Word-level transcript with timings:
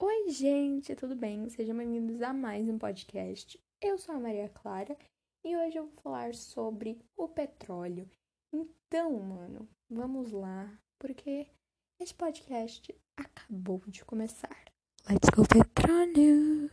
Oi, 0.00 0.30
gente, 0.30 0.94
tudo 0.94 1.16
bem? 1.16 1.50
Sejam 1.50 1.76
bem-vindos 1.76 2.22
a 2.22 2.32
mais 2.32 2.68
um 2.68 2.78
podcast. 2.78 3.60
Eu 3.82 3.98
sou 3.98 4.14
a 4.14 4.20
Maria 4.20 4.48
Clara 4.48 4.96
e 5.44 5.56
hoje 5.56 5.76
eu 5.76 5.86
vou 5.86 5.96
falar 6.00 6.36
sobre 6.36 7.04
o 7.16 7.26
petróleo. 7.26 8.08
Então, 8.54 9.18
mano, 9.18 9.68
vamos 9.90 10.30
lá, 10.30 10.72
porque 11.00 11.48
esse 12.00 12.14
podcast 12.14 12.94
acabou 13.16 13.82
de 13.88 14.04
começar. 14.04 14.66
Let's 15.10 15.30
go, 15.30 15.42
petróleo! 15.48 16.70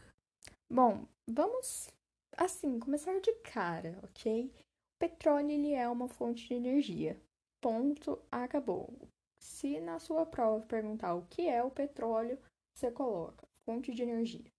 Bom, 0.71 1.07
vamos, 1.27 1.89
assim, 2.37 2.77
começar 2.77 3.19
de 3.21 3.33
cara, 3.37 3.99
ok? 4.03 4.53
O 4.53 4.99
petróleo, 4.99 5.49
ele 5.49 5.73
é 5.73 5.89
uma 5.89 6.07
fonte 6.07 6.47
de 6.47 6.53
energia. 6.53 7.19
Ponto, 7.59 8.21
acabou. 8.31 8.93
Se 9.41 9.79
na 9.79 9.97
sua 9.97 10.27
prova 10.27 10.63
perguntar 10.67 11.15
o 11.15 11.25
que 11.25 11.49
é 11.49 11.63
o 11.63 11.71
petróleo, 11.71 12.37
você 12.75 12.91
coloca 12.91 13.47
fonte 13.65 13.93
de 13.93 14.03
energia. 14.03 14.51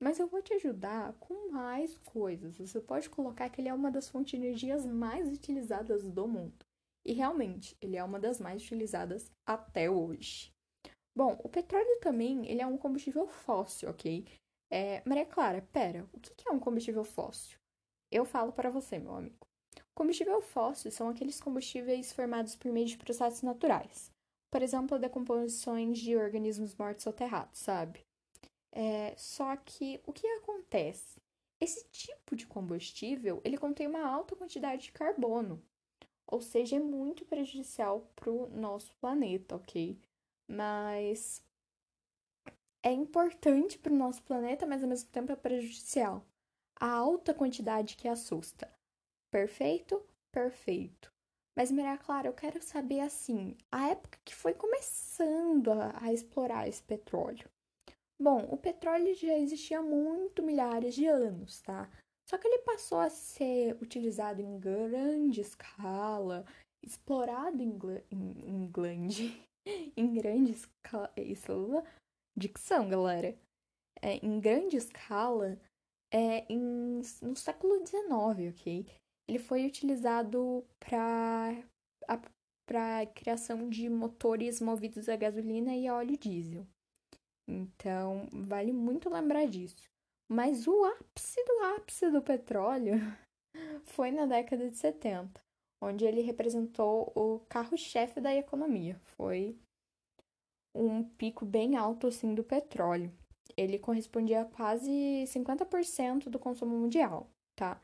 Mas 0.00 0.18
eu 0.18 0.26
vou 0.26 0.42
te 0.42 0.52
ajudar 0.54 1.12
com 1.14 1.52
mais 1.52 1.96
coisas. 1.98 2.58
Você 2.58 2.80
pode 2.80 3.08
colocar 3.08 3.48
que 3.48 3.60
ele 3.60 3.68
é 3.68 3.74
uma 3.74 3.90
das 3.90 4.08
fontes 4.08 4.32
de 4.32 4.44
energias 4.44 4.84
mais 4.84 5.28
utilizadas 5.32 6.10
do 6.10 6.26
mundo. 6.26 6.66
E 7.04 7.12
realmente, 7.12 7.76
ele 7.80 7.96
é 7.96 8.02
uma 8.02 8.18
das 8.18 8.40
mais 8.40 8.62
utilizadas 8.62 9.30
até 9.46 9.88
hoje. 9.88 10.52
Bom, 11.14 11.38
o 11.44 11.48
petróleo 11.48 12.00
também, 12.00 12.48
ele 12.50 12.60
é 12.60 12.66
um 12.66 12.76
combustível 12.76 13.28
fóssil, 13.28 13.90
ok? 13.90 14.26
É, 14.70 15.02
Maria 15.06 15.26
Clara, 15.26 15.62
pera, 15.72 16.08
o 16.12 16.18
que 16.18 16.48
é 16.48 16.50
um 16.50 16.58
combustível 16.58 17.04
fóssil? 17.04 17.58
Eu 18.10 18.24
falo 18.24 18.52
para 18.52 18.70
você, 18.70 18.98
meu 18.98 19.14
amigo. 19.14 19.46
Combustível 19.94 20.40
fóssil 20.40 20.90
são 20.90 21.08
aqueles 21.08 21.40
combustíveis 21.40 22.12
formados 22.12 22.56
por 22.56 22.72
meio 22.72 22.86
de 22.86 22.98
processos 22.98 23.42
naturais 23.42 24.11
por 24.52 24.62
exemplo, 24.62 24.98
decomposições 24.98 25.98
de 25.98 26.14
organismos 26.14 26.76
mortos 26.76 27.04
soterrados, 27.04 27.58
sabe? 27.58 28.04
É, 28.70 29.14
só 29.16 29.56
que 29.56 30.00
o 30.06 30.12
que 30.12 30.26
acontece? 30.26 31.20
Esse 31.60 31.88
tipo 31.90 32.36
de 32.36 32.46
combustível 32.46 33.40
ele 33.44 33.56
contém 33.56 33.86
uma 33.86 34.06
alta 34.06 34.36
quantidade 34.36 34.84
de 34.84 34.92
carbono, 34.92 35.62
ou 36.26 36.40
seja, 36.42 36.76
é 36.76 36.80
muito 36.80 37.24
prejudicial 37.24 38.10
para 38.16 38.30
o 38.30 38.48
nosso 38.50 38.94
planeta, 38.96 39.56
ok? 39.56 39.98
Mas 40.48 41.42
é 42.82 42.92
importante 42.92 43.78
para 43.78 43.92
o 43.92 43.96
nosso 43.96 44.22
planeta, 44.22 44.66
mas 44.66 44.82
ao 44.82 44.88
mesmo 44.88 45.10
tempo 45.10 45.32
é 45.32 45.36
prejudicial. 45.36 46.26
A 46.76 46.90
alta 46.90 47.32
quantidade 47.34 47.96
que 47.96 48.08
assusta. 48.08 48.70
Perfeito? 49.30 50.02
Perfeito. 50.32 51.11
Mas, 51.56 51.70
Maria 51.70 51.98
Clara, 51.98 52.28
eu 52.28 52.32
quero 52.32 52.62
saber 52.62 53.00
assim, 53.00 53.56
a 53.70 53.88
época 53.88 54.18
que 54.24 54.34
foi 54.34 54.54
começando 54.54 55.70
a, 55.70 55.92
a 56.02 56.12
explorar 56.12 56.66
esse 56.66 56.82
petróleo. 56.82 57.48
Bom, 58.18 58.46
o 58.50 58.56
petróleo 58.56 59.14
já 59.14 59.36
existia 59.36 59.80
há 59.80 59.82
muito 59.82 60.42
milhares 60.42 60.94
de 60.94 61.06
anos, 61.06 61.60
tá? 61.60 61.90
Só 62.28 62.38
que 62.38 62.46
ele 62.46 62.62
passou 62.62 62.98
a 62.98 63.10
ser 63.10 63.76
utilizado 63.82 64.40
em 64.40 64.58
grande 64.58 65.40
escala, 65.40 66.46
explorado 66.82 67.62
em, 67.62 67.78
em, 68.10 68.70
grande, 68.70 69.42
em 69.96 70.14
grande 70.14 70.52
escala, 70.52 71.12
isso, 71.16 71.82
dicção, 72.36 72.88
galera, 72.88 73.36
é, 74.00 74.24
em 74.24 74.40
grande 74.40 74.76
escala, 74.76 75.60
é, 76.10 76.46
em, 76.50 77.02
no 77.20 77.36
século 77.36 77.84
XIX, 77.84 78.54
ok? 78.54 78.86
Ele 79.28 79.38
foi 79.38 79.66
utilizado 79.66 80.64
para 80.78 81.64
a 82.74 83.06
criação 83.06 83.68
de 83.68 83.88
motores 83.88 84.60
movidos 84.60 85.08
a 85.08 85.16
gasolina 85.16 85.74
e 85.74 85.86
a 85.86 85.94
óleo 85.94 86.18
diesel. 86.18 86.66
Então, 87.48 88.28
vale 88.32 88.72
muito 88.72 89.10
lembrar 89.10 89.46
disso. 89.46 89.90
Mas 90.28 90.66
o 90.66 90.84
ápice 90.84 91.44
do 91.44 91.64
ápice 91.76 92.10
do 92.10 92.22
petróleo 92.22 92.94
foi 93.84 94.10
na 94.10 94.26
década 94.26 94.70
de 94.70 94.76
70, 94.76 95.40
onde 95.82 96.04
ele 96.04 96.22
representou 96.22 97.12
o 97.14 97.40
carro-chefe 97.48 98.20
da 98.20 98.34
economia. 98.34 98.98
Foi 99.16 99.58
um 100.74 101.04
pico 101.04 101.44
bem 101.44 101.76
alto 101.76 102.06
assim 102.06 102.34
do 102.34 102.42
petróleo. 102.42 103.12
Ele 103.56 103.78
correspondia 103.78 104.42
a 104.42 104.46
quase 104.46 105.24
50% 105.26 106.30
do 106.30 106.38
consumo 106.38 106.78
mundial, 106.78 107.28
tá? 107.54 107.78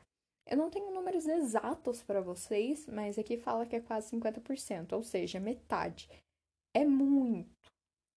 Eu 0.49 0.57
não 0.57 0.71
tenho 0.71 0.91
números 0.91 1.27
exatos 1.27 2.01
para 2.01 2.21
vocês, 2.21 2.87
mas 2.87 3.19
aqui 3.19 3.37
fala 3.37 3.67
que 3.67 3.75
é 3.75 3.79
quase 3.79 4.09
50%, 4.17 4.93
ou 4.93 5.03
seja, 5.03 5.39
metade. 5.39 6.09
É 6.75 6.83
muito, 6.83 7.71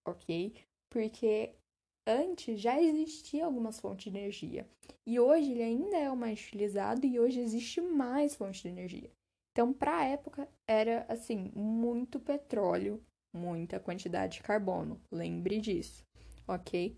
ok? 0.09 0.54
Porque 0.91 1.54
antes 2.06 2.59
já 2.59 2.81
existia 2.81 3.44
algumas 3.44 3.78
fontes 3.78 4.10
de 4.10 4.19
energia. 4.19 4.66
E 5.06 5.20
hoje 5.20 5.53
ele 5.53 5.62
ainda 5.62 5.97
é 5.98 6.10
o 6.10 6.16
mais 6.16 6.41
utilizado 6.41 7.04
e 7.04 7.20
hoje 7.20 7.38
existe 7.38 7.82
mais 7.82 8.34
fontes 8.34 8.62
de 8.62 8.69
energia. 8.69 9.10
Então, 9.50 9.70
para 9.70 9.99
a 9.99 10.04
época, 10.04 10.49
era 10.66 11.04
assim, 11.10 11.53
muito 11.54 12.19
petróleo, 12.19 13.03
muita 13.34 13.78
quantidade 13.78 14.38
de 14.38 14.43
carbono. 14.43 14.99
Lembre 15.10 15.60
disso, 15.60 16.03
ok? 16.49 16.97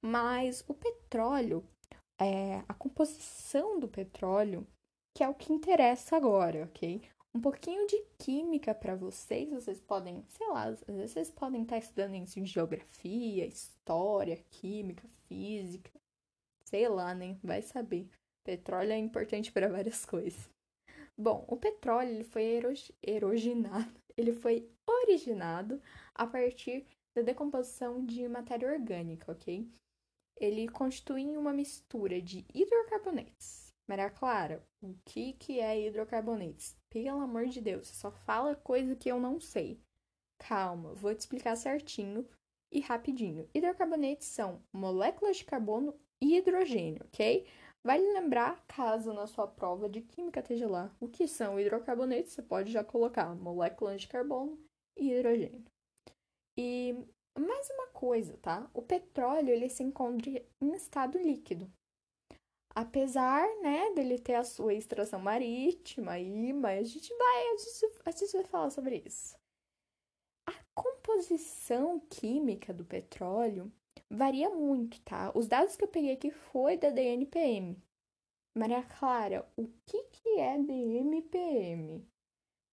Mas 0.00 0.64
o 0.68 0.74
petróleo 0.74 1.64
é, 2.20 2.64
a 2.68 2.74
composição 2.74 3.78
do 3.78 3.88
petróleo, 3.88 4.66
que 5.14 5.22
é 5.22 5.28
o 5.28 5.34
que 5.34 5.52
interessa 5.52 6.16
agora, 6.16 6.64
ok? 6.64 7.02
Um 7.34 7.40
pouquinho 7.40 7.86
de 7.86 8.02
química 8.18 8.74
para 8.74 8.96
vocês, 8.96 9.50
vocês 9.50 9.80
podem, 9.80 10.24
sei 10.28 10.48
lá, 10.48 10.64
às 10.64 10.80
vezes 10.80 11.12
vocês 11.12 11.30
podem 11.30 11.62
estar 11.62 11.78
estudando 11.78 12.16
isso 12.16 12.40
em 12.40 12.46
geografia, 12.46 13.46
história, 13.46 14.36
química, 14.50 15.08
física, 15.26 15.90
sei 16.64 16.88
lá, 16.88 17.14
né? 17.14 17.38
Vai 17.42 17.62
saber. 17.62 18.08
Petróleo 18.42 18.92
é 18.92 18.98
importante 18.98 19.52
para 19.52 19.68
várias 19.68 20.04
coisas. 20.04 20.48
Bom, 21.16 21.44
o 21.48 21.56
petróleo 21.56 22.10
ele 22.10 22.24
foi 22.24 22.62
eroginado, 23.02 24.00
ele 24.16 24.32
foi 24.32 24.70
originado 24.86 25.80
a 26.14 26.26
partir 26.26 26.86
da 27.14 27.22
decomposição 27.22 28.04
de 28.04 28.28
matéria 28.28 28.72
orgânica, 28.72 29.32
ok? 29.32 29.68
Ele 30.40 30.68
constitui 30.68 31.36
uma 31.36 31.52
mistura 31.52 32.20
de 32.20 32.44
hidrocarbonetos. 32.54 33.72
Maria 33.88 34.10
Clara, 34.10 34.62
o 34.82 34.94
que, 35.04 35.32
que 35.34 35.60
é 35.60 35.86
hidrocarbonetos? 35.86 36.76
Pelo 36.90 37.20
amor 37.20 37.46
de 37.46 37.60
Deus, 37.60 37.88
só 37.88 38.10
fala 38.10 38.54
coisa 38.54 38.94
que 38.94 39.10
eu 39.10 39.18
não 39.18 39.40
sei. 39.40 39.80
Calma, 40.38 40.94
vou 40.94 41.14
te 41.14 41.20
explicar 41.20 41.56
certinho 41.56 42.28
e 42.70 42.80
rapidinho. 42.80 43.48
Hidrocarbonetos 43.54 44.26
são 44.26 44.62
moléculas 44.72 45.38
de 45.38 45.44
carbono 45.44 45.94
e 46.20 46.36
hidrogênio, 46.36 47.02
ok? 47.06 47.46
Vale 47.84 48.12
lembrar, 48.12 48.62
caso 48.66 49.12
na 49.12 49.26
sua 49.26 49.46
prova 49.46 49.88
de 49.88 50.02
química 50.02 50.40
esteja 50.40 50.68
lá, 50.68 50.94
o 51.00 51.08
que 51.08 51.26
são 51.26 51.58
hidrocarbonetos, 51.58 52.32
você 52.32 52.42
pode 52.42 52.70
já 52.70 52.84
colocar 52.84 53.34
moléculas 53.34 54.02
de 54.02 54.08
carbono 54.08 54.58
e 54.96 55.12
hidrogênio. 55.12 55.64
E 56.58 57.06
mais 57.38 57.68
uma 57.70 57.88
coisa, 57.88 58.36
tá? 58.38 58.70
O 58.74 58.82
petróleo 58.82 59.50
ele 59.50 59.68
se 59.68 59.82
encontra 59.82 60.30
em 60.60 60.74
estado 60.74 61.18
líquido. 61.18 61.70
Apesar, 62.74 63.46
né, 63.60 63.92
dele 63.94 64.18
ter 64.18 64.34
a 64.34 64.44
sua 64.44 64.74
extração 64.74 65.18
marítima 65.20 66.12
aí, 66.12 66.52
mas 66.52 66.88
a 66.88 66.90
gente 66.92 67.12
vai, 67.14 67.48
a 67.48 67.56
gente, 67.56 67.98
a 68.04 68.10
gente 68.10 68.32
vai 68.32 68.44
falar 68.44 68.70
sobre 68.70 69.02
isso. 69.04 69.36
A 70.46 70.52
composição 70.74 72.00
química 72.08 72.72
do 72.72 72.84
petróleo 72.84 73.72
varia 74.10 74.48
muito, 74.50 75.00
tá? 75.02 75.32
Os 75.34 75.48
dados 75.48 75.76
que 75.76 75.84
eu 75.84 75.88
peguei 75.88 76.12
aqui 76.12 76.30
foi 76.30 76.76
da 76.76 76.90
DNPM. 76.90 77.76
Maria 78.56 78.82
Clara, 78.82 79.48
o 79.56 79.68
que, 79.86 80.02
que 80.04 80.38
é 80.38 80.58
DNPM? 80.58 82.06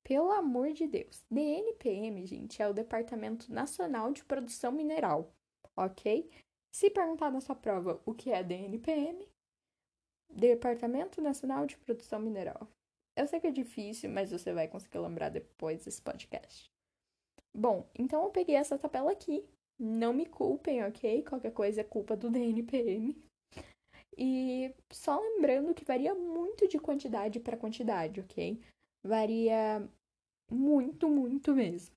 Pelo 0.06 0.32
amor 0.32 0.72
de 0.72 0.86
Deus. 0.86 1.26
DNPM, 1.32 2.28
gente, 2.28 2.62
é 2.62 2.70
o 2.70 2.74
Departamento 2.74 3.52
Nacional 3.52 4.14
de 4.14 4.24
Produção 4.24 4.72
Mineral, 4.72 5.34
ok? 5.76 6.30
Se 6.72 6.92
perguntar 6.92 7.32
na 7.32 7.42
sua 7.42 7.56
prova 7.56 8.00
o 8.06 8.14
que 8.14 8.32
é 8.32 8.44
DNPM, 8.44 9.28
Departamento 10.30 11.20
Nacional 11.22 11.66
de 11.66 11.76
Produção 11.78 12.20
Mineral. 12.20 12.70
Eu 13.18 13.26
sei 13.26 13.40
que 13.40 13.48
é 13.48 13.52
difícil, 13.52 14.12
mas 14.12 14.30
você 14.30 14.54
vai 14.54 14.68
conseguir 14.68 15.00
lembrar 15.00 15.30
depois 15.30 15.84
desse 15.86 16.02
podcast. 16.04 16.70
Bom, 17.52 17.90
então 17.98 18.26
eu 18.26 18.30
peguei 18.30 18.56
essa 18.56 18.78
tabela 18.78 19.12
aqui. 19.12 19.44
Não 19.80 20.14
me 20.14 20.28
culpem, 20.28 20.84
ok? 20.84 21.24
Qualquer 21.24 21.52
coisa 21.52 21.82
é 21.82 21.84
culpa 21.84 22.16
do 22.16 22.30
DNPM. 22.30 23.18
E 24.16 24.72
só 24.92 25.20
lembrando 25.20 25.74
que 25.74 25.84
varia 25.84 26.14
muito 26.14 26.68
de 26.68 26.78
quantidade 26.78 27.40
para 27.40 27.58
quantidade, 27.58 28.22
ok? 28.22 28.62
Varia 29.06 29.88
muito, 30.52 31.08
muito 31.08 31.54
mesmo. 31.54 31.94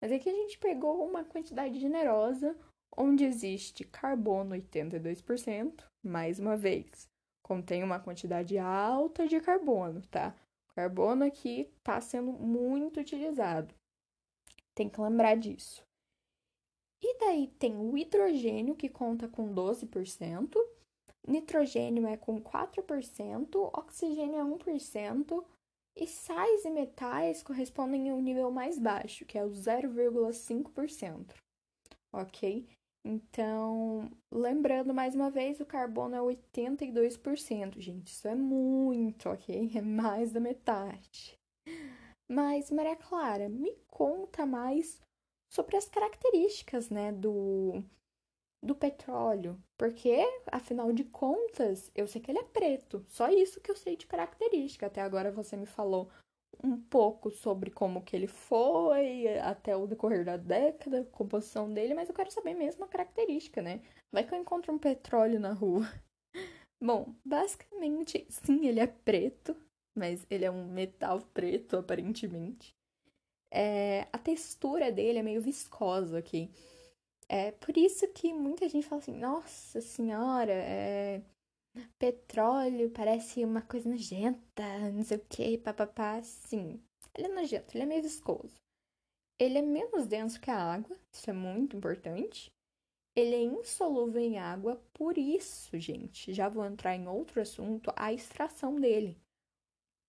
Mas 0.00 0.12
aqui 0.12 0.28
a 0.28 0.32
gente 0.32 0.58
pegou 0.58 1.06
uma 1.06 1.24
quantidade 1.24 1.78
generosa, 1.78 2.56
onde 2.96 3.24
existe 3.24 3.84
carbono 3.84 4.54
82%, 4.54 5.84
mais 6.04 6.38
uma 6.38 6.56
vez, 6.56 7.08
contém 7.42 7.82
uma 7.82 8.00
quantidade 8.00 8.58
alta 8.58 9.26
de 9.26 9.40
carbono, 9.40 10.00
tá? 10.08 10.34
Carbono 10.74 11.24
aqui 11.24 11.70
está 11.78 12.00
sendo 12.00 12.32
muito 12.32 13.00
utilizado. 13.00 13.74
Tem 14.74 14.88
que 14.88 15.00
lembrar 15.00 15.36
disso. 15.36 15.82
E 17.02 17.18
daí 17.18 17.48
tem 17.58 17.76
o 17.76 17.96
hidrogênio, 17.96 18.76
que 18.76 18.88
conta 18.88 19.28
com 19.28 19.52
12%, 19.52 20.54
nitrogênio 21.26 22.06
é 22.06 22.16
com 22.16 22.40
4%, 22.40 23.70
oxigênio 23.76 24.36
é 24.36 24.44
1%, 24.44 25.44
e 25.98 26.06
sais 26.06 26.64
e 26.64 26.70
metais 26.70 27.42
correspondem 27.42 28.10
ao 28.10 28.20
nível 28.20 28.50
mais 28.50 28.78
baixo, 28.78 29.24
que 29.24 29.38
é 29.38 29.44
o 29.44 29.50
0,5%. 29.50 31.34
Ok? 32.12 32.68
Então, 33.04 34.10
lembrando 34.30 34.92
mais 34.92 35.14
uma 35.14 35.30
vez, 35.30 35.60
o 35.60 35.66
carbono 35.66 36.14
é 36.14 36.20
82%, 36.20 37.80
gente. 37.80 38.08
Isso 38.08 38.28
é 38.28 38.34
muito, 38.34 39.28
ok? 39.28 39.70
É 39.74 39.80
mais 39.80 40.32
da 40.32 40.40
metade. 40.40 41.38
Mas, 42.28 42.70
Maria 42.70 42.96
Clara, 42.96 43.48
me 43.48 43.74
conta 43.86 44.44
mais 44.44 45.00
sobre 45.50 45.76
as 45.76 45.88
características, 45.88 46.90
né, 46.90 47.10
do, 47.10 47.82
do 48.62 48.74
petróleo. 48.74 49.58
Porque, 49.76 50.16
afinal 50.46 50.92
de 50.92 51.04
contas, 51.04 51.90
eu 51.94 52.06
sei 52.06 52.20
que 52.20 52.30
ele 52.30 52.40
é 52.40 52.44
preto. 52.44 53.04
Só 53.08 53.28
isso 53.28 53.60
que 53.60 53.70
eu 53.70 53.76
sei 53.76 53.96
de 53.96 54.06
característica. 54.06 54.86
Até 54.86 55.00
agora 55.00 55.30
você 55.30 55.56
me 55.56 55.66
falou 55.66 56.10
um 56.62 56.80
pouco 56.80 57.30
sobre 57.30 57.70
como 57.70 58.02
que 58.02 58.16
ele 58.16 58.26
foi 58.26 59.38
até 59.38 59.76
o 59.76 59.86
decorrer 59.86 60.24
da 60.24 60.36
década, 60.36 61.00
a 61.00 61.04
composição 61.04 61.72
dele, 61.72 61.94
mas 61.94 62.08
eu 62.08 62.14
quero 62.14 62.30
saber 62.30 62.54
mesmo 62.54 62.84
a 62.84 62.88
característica, 62.88 63.62
né? 63.62 63.80
Vai 64.12 64.24
que 64.24 64.34
eu 64.34 64.38
encontro 64.38 64.72
um 64.72 64.78
petróleo 64.78 65.38
na 65.38 65.52
rua. 65.52 65.86
Bom, 66.82 67.14
basicamente, 67.24 68.26
sim, 68.28 68.66
ele 68.66 68.80
é 68.80 68.86
preto, 68.86 69.56
mas 69.96 70.26
ele 70.30 70.44
é 70.44 70.50
um 70.50 70.66
metal 70.66 71.20
preto, 71.32 71.76
aparentemente. 71.76 72.74
É, 73.50 74.06
a 74.12 74.18
textura 74.18 74.92
dele 74.92 75.18
é 75.18 75.22
meio 75.22 75.40
viscosa 75.40 76.18
aqui. 76.18 76.50
É 77.30 77.52
por 77.52 77.76
isso 77.76 78.08
que 78.08 78.32
muita 78.32 78.68
gente 78.68 78.86
fala 78.86 79.02
assim, 79.02 79.14
nossa 79.14 79.82
senhora, 79.82 80.52
é, 80.52 81.22
petróleo 81.98 82.90
parece 82.90 83.44
uma 83.44 83.60
coisa 83.60 83.88
nojenta, 83.88 84.90
não 84.92 85.04
sei 85.04 85.18
o 85.18 85.26
que, 85.28 85.58
papapá. 85.58 86.22
Sim, 86.22 86.82
ele 87.14 87.26
é 87.26 87.34
nojento, 87.34 87.76
ele 87.76 87.84
é 87.84 87.86
meio 87.86 88.02
viscoso. 88.02 88.54
Ele 89.38 89.58
é 89.58 89.62
menos 89.62 90.06
denso 90.06 90.40
que 90.40 90.50
a 90.50 90.56
água, 90.56 90.96
isso 91.12 91.28
é 91.28 91.32
muito 91.32 91.76
importante. 91.76 92.50
Ele 93.14 93.34
é 93.34 93.42
insolúvel 93.42 94.22
em 94.22 94.38
água, 94.38 94.80
por 94.94 95.18
isso, 95.18 95.78
gente, 95.78 96.32
já 96.32 96.48
vou 96.48 96.64
entrar 96.64 96.96
em 96.96 97.08
outro 97.08 97.40
assunto, 97.40 97.92
a 97.94 98.12
extração 98.12 98.80
dele. 98.80 99.18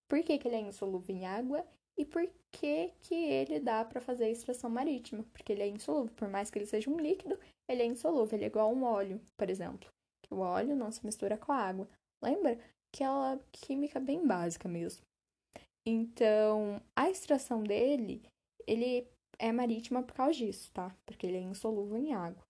Por 0.08 0.24
que, 0.24 0.38
que 0.38 0.48
ele 0.48 0.56
é 0.56 0.62
insolúvel 0.62 1.16
em 1.16 1.26
água 1.26 1.68
e 2.00 2.06
por 2.06 2.28
que, 2.52 2.92
que 3.02 3.14
ele 3.14 3.60
dá 3.60 3.86
para 3.86 4.02
fazer 4.02 4.24
a 4.24 4.30
extração 4.30 4.70
marítima? 4.70 5.24
Porque 5.32 5.54
ele 5.54 5.62
é 5.62 5.68
insolúvel, 5.68 6.12
por 6.16 6.28
mais 6.28 6.50
que 6.50 6.58
ele 6.58 6.66
seja 6.66 6.90
um 6.90 6.98
líquido, 6.98 7.38
ele 7.68 7.84
é 7.84 7.86
insolúvel, 7.86 8.38
ele 8.38 8.46
é 8.46 8.48
igual 8.48 8.70
a 8.70 8.74
um 8.74 8.84
óleo, 8.84 9.22
por 9.38 9.50
exemplo 9.50 9.90
que 10.30 10.34
o 10.34 10.40
óleo 10.40 10.76
não 10.76 10.92
se 10.92 11.06
mistura 11.06 11.38
com 11.38 11.52
a 11.52 11.58
água. 11.58 11.90
Lembra? 12.22 12.60
Aquela 12.94 13.40
química 13.52 14.00
bem 14.00 14.26
básica 14.26 14.70
mesmo. 14.70 15.04
Então, 15.86 16.82
a 16.96 17.10
extração 17.10 17.64
dele, 17.64 18.22
ele 18.68 19.08
é 19.40 19.52
marítima 19.52 20.04
por 20.04 20.14
causa 20.14 20.34
disso, 20.34 20.72
tá? 20.72 20.96
Porque 21.06 21.26
ele 21.26 21.38
é 21.38 21.42
insolúvel 21.42 21.98
em 21.98 22.14
água. 22.14 22.44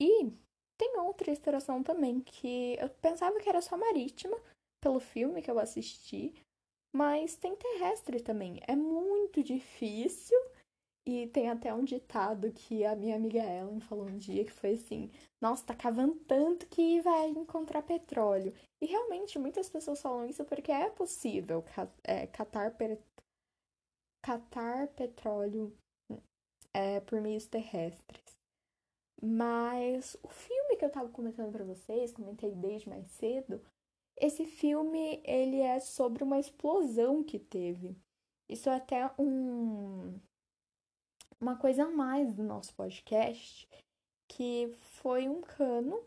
E 0.00 0.30
tem 0.78 0.98
outra 0.98 1.30
extração 1.30 1.82
também, 1.82 2.20
que 2.20 2.76
eu 2.78 2.88
pensava 2.88 3.38
que 3.38 3.48
era 3.48 3.60
só 3.60 3.76
marítima, 3.76 4.36
pelo 4.82 5.00
filme 5.00 5.42
que 5.42 5.50
eu 5.50 5.58
assisti, 5.58 6.34
mas 6.92 7.36
tem 7.36 7.54
terrestre 7.56 8.20
também. 8.20 8.60
É 8.66 8.74
muito 8.74 9.42
difícil 9.42 10.38
e 11.06 11.26
tem 11.28 11.48
até 11.48 11.72
um 11.72 11.84
ditado 11.84 12.52
que 12.52 12.84
a 12.84 12.94
minha 12.94 13.16
amiga 13.16 13.38
Ellen 13.38 13.80
falou 13.80 14.06
um 14.06 14.18
dia 14.18 14.44
que 14.44 14.52
foi 14.52 14.72
assim: 14.72 15.10
Nossa, 15.40 15.66
tá 15.66 15.74
cavando 15.74 16.14
tanto 16.26 16.66
que 16.68 17.00
vai 17.00 17.28
encontrar 17.30 17.82
petróleo. 17.82 18.54
E 18.80 18.86
realmente 18.86 19.38
muitas 19.38 19.68
pessoas 19.70 20.00
falam 20.00 20.26
isso 20.26 20.44
porque 20.44 20.70
é 20.70 20.90
possível 20.90 21.64
é, 22.04 22.26
catar, 22.26 22.76
catar 24.24 24.88
petróleo 24.88 25.76
é, 26.74 27.00
por 27.00 27.20
meios 27.20 27.46
terrestres. 27.46 28.38
Mas 29.22 30.16
o 30.22 30.28
filme 30.28 30.76
que 30.76 30.84
eu 30.84 30.90
tava 30.90 31.10
comentando 31.10 31.52
para 31.52 31.64
vocês, 31.64 32.12
comentei 32.12 32.54
desde 32.54 32.88
mais 32.88 33.06
cedo, 33.10 33.60
esse 34.20 34.44
filme 34.44 35.20
ele 35.24 35.60
é 35.60 35.80
sobre 35.80 36.22
uma 36.22 36.38
explosão 36.38 37.24
que 37.24 37.38
teve. 37.38 37.96
Isso 38.48 38.68
é 38.68 38.74
até 38.74 39.10
um 39.18 40.18
uma 41.40 41.56
coisa 41.56 41.84
a 41.84 41.90
mais 41.90 42.34
do 42.34 42.42
nosso 42.42 42.74
podcast, 42.74 43.66
que 44.28 44.70
foi 45.00 45.26
um 45.26 45.40
cano 45.40 45.98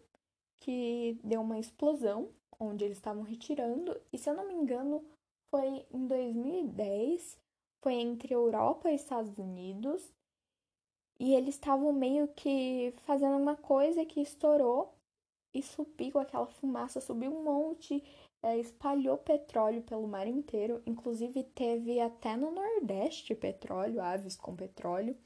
que 0.60 1.20
deu 1.24 1.42
uma 1.42 1.58
explosão, 1.58 2.30
onde 2.60 2.86
eles 2.86 2.98
estavam 2.98 3.24
retirando, 3.24 4.00
e 4.12 4.18
se 4.18 4.30
eu 4.30 4.36
não 4.36 4.48
me 4.48 4.54
engano, 4.54 5.04
foi 5.50 5.86
em 5.92 6.08
2010, 6.08 7.40
foi 7.82 7.96
entre 7.96 8.34
Europa 8.34 8.92
e 8.92 8.96
Estados 8.96 9.38
Unidos, 9.40 10.14
e 11.20 11.34
eles 11.34 11.56
estavam 11.56 11.92
meio 11.92 12.28
que 12.30 12.94
fazendo 13.06 13.38
uma 13.38 13.56
coisa 13.56 14.06
que 14.06 14.22
estourou 14.22 14.94
e 15.54 15.62
subiu 15.62 16.20
aquela 16.20 16.48
fumaça, 16.48 17.00
subiu 17.00 17.32
um 17.32 17.44
monte 17.44 18.04
é, 18.44 18.58
espalhou 18.60 19.18
petróleo 19.18 19.82
pelo 19.84 20.06
mar 20.06 20.28
inteiro, 20.28 20.84
inclusive 20.86 21.44
teve 21.44 22.02
até 22.02 22.36
no 22.36 22.52
Nordeste 22.52 23.34
petróleo, 23.34 24.02
aves 24.02 24.36
com 24.36 24.54
petróleo, 24.54 25.18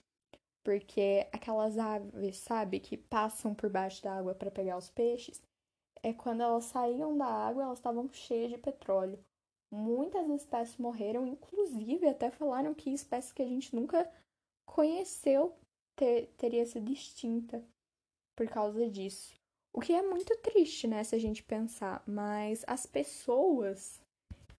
porque 0.64 1.28
aquelas 1.32 1.80
aves, 1.80 2.38
sabe, 2.38 2.80
que 2.80 2.96
passam 2.96 3.56
por 3.56 3.70
baixo 3.72 4.04
da 4.04 4.18
água 4.18 4.36
para 4.36 4.52
pegar 4.52 4.78
os 4.78 4.90
peixes, 4.92 5.42
é 6.04 6.14
quando 6.14 6.42
elas 6.42 6.66
saíam 6.66 7.18
da 7.18 7.26
água, 7.26 7.64
elas 7.64 7.80
estavam 7.80 8.08
cheias 8.12 8.52
de 8.52 8.58
petróleo. 8.58 9.18
Muitas 9.72 10.30
espécies 10.30 10.78
morreram, 10.78 11.26
inclusive 11.26 12.08
até 12.08 12.30
falaram 12.30 12.74
que 12.74 12.92
espécies 12.92 13.34
que 13.34 13.42
a 13.42 13.48
gente 13.48 13.76
nunca 13.76 14.10
conheceu 14.66 15.58
ter, 15.96 16.28
teria 16.38 16.66
sido 16.66 16.92
extinta 16.92 17.64
por 18.36 18.48
causa 18.48 18.88
disso. 18.90 19.34
O 19.74 19.80
que 19.80 19.94
é 19.94 20.02
muito 20.02 20.36
triste, 20.38 20.88
né, 20.88 21.04
se 21.04 21.16
a 21.16 21.20
gente 21.20 21.44
pensar, 21.44 22.04
mas 22.08 22.64
as 22.68 22.86
pessoas, 22.86 24.02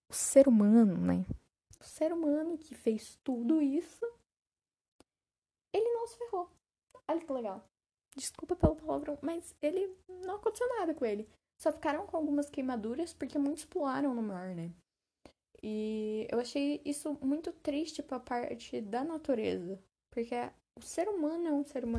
o 0.09 0.15
ser 0.15 0.47
humano, 0.47 0.97
né? 0.97 1.25
O 1.81 1.85
ser 1.85 2.13
humano 2.13 2.57
que 2.57 2.75
fez 2.75 3.19
tudo 3.25 3.61
isso, 3.61 4.05
ele 5.73 5.89
não 5.93 6.07
se 6.07 6.17
ferrou. 6.19 6.51
Olha 7.09 7.21
que 7.21 7.33
legal. 7.33 7.65
Desculpa 8.17 8.57
pelo 8.57 8.77
palavrão, 8.77 9.19
mas 9.23 9.55
ele 9.63 9.97
não 10.09 10.37
aconteceu 10.37 10.69
nada 10.79 10.95
com 10.95 11.05
ele. 11.05 11.29
Só 11.61 11.73
ficaram 11.73 12.07
com 12.07 12.17
algumas 12.17 12.49
queimaduras 12.49 13.13
porque 13.13 13.39
muitos 13.39 13.65
pularam 13.65 14.15
no 14.15 14.23
mar, 14.23 14.55
né? 14.55 14.73
E 15.63 16.27
eu 16.31 16.39
achei 16.39 16.81
isso 16.85 17.19
muito 17.21 17.53
triste 17.53 18.03
pra 18.03 18.21
parte 18.21 18.81
da 18.81 19.03
natureza. 19.03 19.83
Porque 20.11 20.35
o 20.77 20.83
ser 20.83 21.09
humano 21.09 21.49
é 21.49 21.53
um 21.53 21.65
ser 21.65 21.85
humano 21.85 21.97